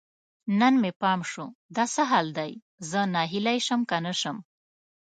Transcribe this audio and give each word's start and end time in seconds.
نن 0.59 0.73
مې 0.81 0.91
پام 1.01 1.19
شو، 1.31 1.45
دا 1.75 1.83
څه 1.93 2.01
حال 2.11 2.27
دی؟ 2.37 2.51
زه 2.89 2.99
ناهیلی 3.13 3.59
شم 3.65 3.81
که 3.89 3.97
نه 4.05 4.13
شم 4.19 4.37